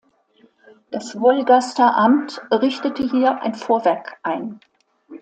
[0.89, 4.59] Das Wolgaster Amt richtete hier ein Vorwerk ein.